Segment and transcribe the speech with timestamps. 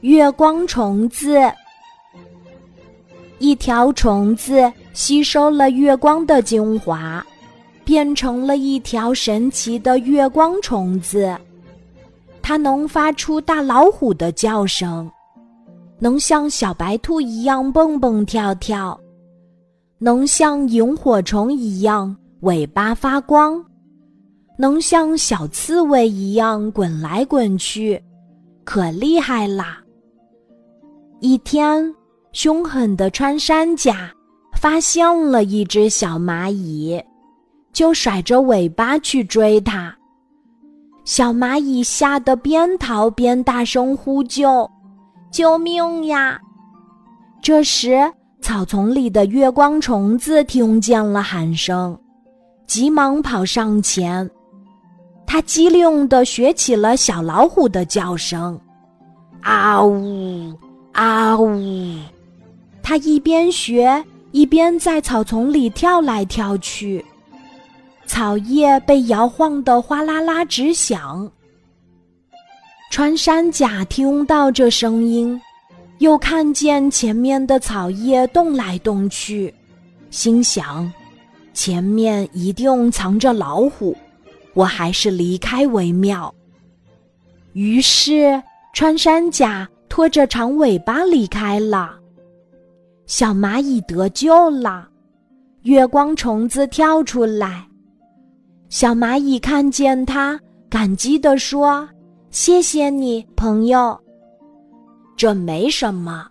[0.00, 1.38] 月光虫子。
[3.38, 7.24] 一条虫子吸收了月光的精华，
[7.84, 11.36] 变成了一条神奇的月光虫子。
[12.40, 15.10] 它能发出大老虎的叫声，
[15.98, 18.98] 能像小白兔一样蹦蹦跳跳，
[19.98, 23.64] 能像萤火虫一样尾巴发光。
[24.58, 28.00] 能像小刺猬一样滚来滚去，
[28.64, 29.78] 可厉害啦！
[31.20, 31.94] 一天，
[32.32, 34.12] 凶狠的穿山甲
[34.56, 37.02] 发现了一只小蚂蚁，
[37.72, 39.94] 就甩着尾巴去追它。
[41.04, 44.70] 小蚂蚁吓得边逃边大声呼救
[45.32, 46.40] ：“救命呀！”
[47.42, 47.98] 这时，
[48.40, 51.98] 草丛里的月光虫子听见了喊声，
[52.66, 54.30] 急忙跑上前。
[55.32, 58.60] 他机灵地学起了小老虎的叫声，
[59.40, 60.52] 啊呜
[60.92, 61.96] 啊呜！
[62.82, 67.02] 他一边学，一边在草丛里跳来跳去，
[68.04, 71.32] 草叶被摇晃得哗啦啦直响。
[72.90, 75.40] 穿山甲听到这声音，
[75.96, 79.54] 又看见前面的草叶动来动去，
[80.10, 80.92] 心想：
[81.54, 83.96] 前面一定藏着老虎。
[84.54, 86.34] 我还是离开为妙。
[87.54, 91.98] 于是，穿山甲拖着长尾巴离开了。
[93.06, 94.88] 小蚂蚁得救了，
[95.62, 97.66] 月光虫子跳出来。
[98.70, 101.86] 小蚂蚁看见它，感激地说
[102.30, 103.98] ：“谢谢你，朋友。”
[105.14, 106.26] 这没什么。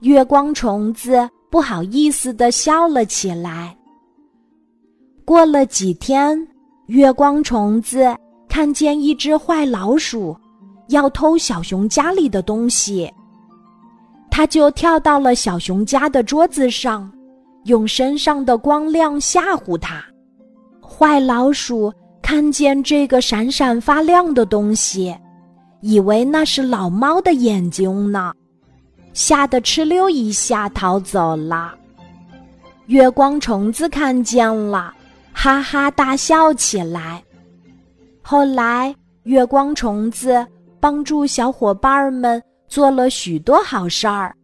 [0.00, 3.76] 月光虫子不好意思地笑了起来。
[5.24, 6.48] 过了几天。
[6.88, 8.16] 月光虫子
[8.48, 10.34] 看见一只坏老鼠
[10.88, 13.12] 要偷小熊家里的东西，
[14.30, 17.12] 它就跳到了小熊家的桌子上，
[17.64, 20.02] 用身上的光亮吓唬它。
[20.80, 21.92] 坏老鼠
[22.22, 25.14] 看见这个闪闪发亮的东西，
[25.82, 28.32] 以为那是老猫的眼睛呢，
[29.12, 31.74] 吓得哧溜一下逃走了。
[32.86, 34.94] 月光虫子看见了。
[35.40, 37.22] 哈哈大笑起来。
[38.20, 40.44] 后来，月光虫子
[40.80, 44.34] 帮助小伙伴们做了许多好事儿，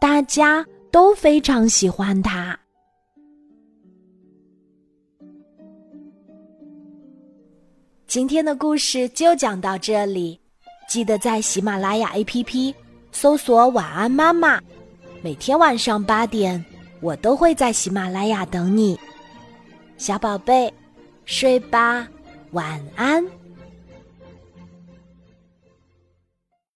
[0.00, 2.56] 大家都非常喜欢它。
[8.06, 10.40] 今天的故事就讲到这里，
[10.88, 12.72] 记得在喜马拉雅 APP
[13.10, 14.60] 搜索“晚安妈妈”，
[15.20, 16.64] 每天晚上八点，
[17.00, 18.96] 我都会在喜马拉雅等你。
[20.02, 20.74] 小宝贝，
[21.24, 22.08] 睡吧，
[22.50, 23.24] 晚安。